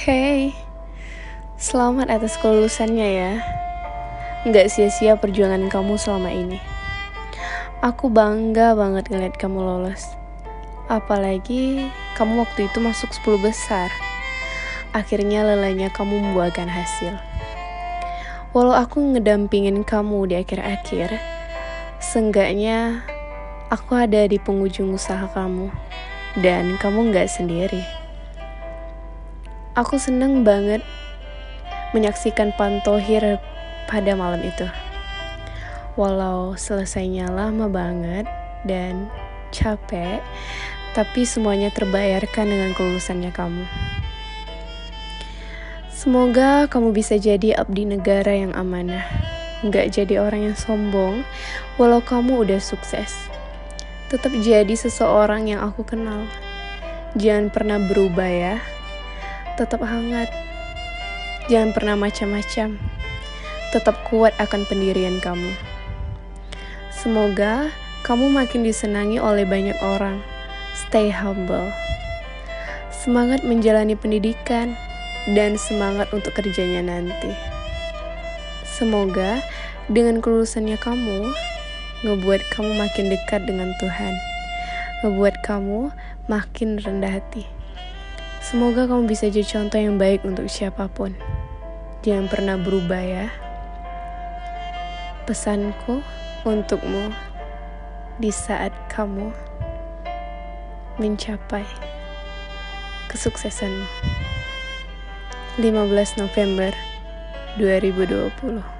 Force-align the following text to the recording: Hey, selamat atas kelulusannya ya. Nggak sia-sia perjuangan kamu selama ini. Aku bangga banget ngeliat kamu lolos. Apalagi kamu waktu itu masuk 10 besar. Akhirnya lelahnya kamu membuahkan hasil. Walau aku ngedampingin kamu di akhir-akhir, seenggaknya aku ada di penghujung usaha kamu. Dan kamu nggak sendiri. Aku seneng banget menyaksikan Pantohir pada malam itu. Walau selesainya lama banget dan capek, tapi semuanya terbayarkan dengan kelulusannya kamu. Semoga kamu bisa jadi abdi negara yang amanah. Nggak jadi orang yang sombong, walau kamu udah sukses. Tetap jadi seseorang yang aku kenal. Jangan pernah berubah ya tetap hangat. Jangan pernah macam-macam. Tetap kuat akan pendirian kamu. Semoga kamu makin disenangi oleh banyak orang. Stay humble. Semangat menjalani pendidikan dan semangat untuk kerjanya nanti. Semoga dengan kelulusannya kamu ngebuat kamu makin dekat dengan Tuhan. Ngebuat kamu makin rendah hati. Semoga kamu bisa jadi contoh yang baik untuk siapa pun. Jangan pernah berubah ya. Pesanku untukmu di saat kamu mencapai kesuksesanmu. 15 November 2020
Hey, 0.00 0.56
selamat 1.60 2.08
atas 2.08 2.40
kelulusannya 2.40 3.08
ya. 3.20 3.32
Nggak 4.48 4.72
sia-sia 4.72 5.20
perjuangan 5.20 5.68
kamu 5.68 6.00
selama 6.00 6.32
ini. 6.32 6.56
Aku 7.84 8.08
bangga 8.08 8.72
banget 8.72 9.12
ngeliat 9.12 9.36
kamu 9.36 9.60
lolos. 9.60 10.16
Apalagi 10.88 11.84
kamu 12.16 12.48
waktu 12.48 12.72
itu 12.72 12.80
masuk 12.80 13.12
10 13.12 13.44
besar. 13.44 13.92
Akhirnya 14.96 15.44
lelahnya 15.44 15.92
kamu 15.92 16.32
membuahkan 16.32 16.72
hasil. 16.72 17.20
Walau 18.56 18.72
aku 18.72 19.04
ngedampingin 19.04 19.84
kamu 19.84 20.32
di 20.32 20.40
akhir-akhir, 20.40 21.12
seenggaknya 22.00 23.04
aku 23.68 24.00
ada 24.00 24.24
di 24.24 24.40
penghujung 24.40 24.96
usaha 24.96 25.28
kamu. 25.36 25.68
Dan 26.40 26.80
kamu 26.80 27.12
nggak 27.12 27.28
sendiri. 27.28 27.99
Aku 29.80 29.96
seneng 29.96 30.44
banget 30.44 30.84
menyaksikan 31.96 32.52
Pantohir 32.52 33.40
pada 33.88 34.12
malam 34.12 34.44
itu. 34.44 34.68
Walau 35.96 36.52
selesainya 36.52 37.32
lama 37.32 37.64
banget 37.64 38.28
dan 38.68 39.08
capek, 39.48 40.20
tapi 40.92 41.24
semuanya 41.24 41.72
terbayarkan 41.72 42.52
dengan 42.52 42.76
kelulusannya 42.76 43.32
kamu. 43.32 43.64
Semoga 45.88 46.68
kamu 46.68 46.92
bisa 46.92 47.16
jadi 47.16 47.56
abdi 47.56 47.88
negara 47.88 48.36
yang 48.36 48.52
amanah. 48.52 49.08
Nggak 49.64 49.96
jadi 49.96 50.20
orang 50.20 50.52
yang 50.52 50.56
sombong, 50.60 51.24
walau 51.80 52.04
kamu 52.04 52.44
udah 52.44 52.60
sukses. 52.60 53.16
Tetap 54.12 54.36
jadi 54.44 54.76
seseorang 54.76 55.48
yang 55.48 55.64
aku 55.64 55.88
kenal. 55.88 56.28
Jangan 57.16 57.48
pernah 57.48 57.80
berubah 57.80 58.28
ya 58.28 58.60
tetap 59.60 59.84
hangat. 59.84 60.32
Jangan 61.52 61.76
pernah 61.76 62.00
macam-macam. 62.00 62.80
Tetap 63.76 63.96
kuat 64.08 64.32
akan 64.40 64.64
pendirian 64.64 65.20
kamu. 65.20 65.52
Semoga 66.96 67.68
kamu 68.08 68.32
makin 68.32 68.64
disenangi 68.64 69.20
oleh 69.20 69.44
banyak 69.44 69.76
orang. 69.84 70.24
Stay 70.72 71.12
humble. 71.12 71.68
Semangat 72.88 73.44
menjalani 73.44 73.92
pendidikan 73.92 74.72
dan 75.36 75.60
semangat 75.60 76.08
untuk 76.16 76.32
kerjanya 76.32 76.80
nanti. 76.80 77.36
Semoga 78.64 79.44
dengan 79.92 80.24
kelulusannya 80.24 80.80
kamu 80.80 81.28
ngebuat 82.00 82.40
kamu 82.56 82.80
makin 82.80 83.12
dekat 83.12 83.44
dengan 83.44 83.76
Tuhan. 83.76 84.16
Ngebuat 85.04 85.44
kamu 85.44 85.92
makin 86.32 86.80
rendah 86.80 87.20
hati. 87.20 87.59
Semoga 88.40 88.88
kamu 88.88 89.04
bisa 89.04 89.28
jadi 89.28 89.44
contoh 89.44 89.76
yang 89.76 90.00
baik 90.00 90.24
untuk 90.24 90.48
siapa 90.48 90.88
pun. 90.88 91.12
Jangan 92.00 92.24
pernah 92.32 92.56
berubah 92.56 93.04
ya. 93.04 93.28
Pesanku 95.28 96.00
untukmu 96.48 97.12
di 98.16 98.32
saat 98.32 98.72
kamu 98.88 99.28
mencapai 100.96 101.68
kesuksesanmu. 103.12 103.84
15 105.60 106.16
November 106.16 106.72
2020 107.60 108.79